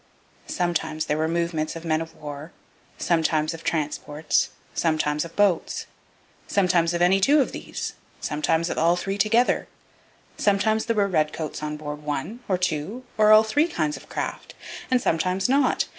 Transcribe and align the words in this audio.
Sometimes 0.47 1.05
there 1.05 1.17
were 1.19 1.27
movements 1.27 1.75
of 1.75 1.85
men 1.85 2.01
of 2.01 2.15
war, 2.15 2.51
sometimes 2.97 3.53
of 3.53 3.63
transports, 3.63 4.49
sometimes 4.73 5.23
of 5.23 5.35
boats, 5.35 5.85
sometimes 6.47 6.95
of 6.95 7.03
any 7.03 7.19
two 7.19 7.39
of 7.39 7.51
these, 7.51 7.93
sometimes 8.19 8.71
of 8.71 8.79
all 8.79 8.95
three 8.95 9.19
together; 9.19 9.67
sometimes 10.39 10.87
there 10.87 10.95
were 10.95 11.07
redcoats 11.07 11.61
on 11.61 11.77
board 11.77 12.01
one, 12.01 12.39
or 12.47 12.57
two, 12.57 13.03
or 13.15 13.31
all 13.31 13.43
three 13.43 13.67
kinds 13.67 13.95
of 13.95 14.09
craft, 14.09 14.55
and 14.89 14.99
sometimes 14.99 15.47
not. 15.47 15.85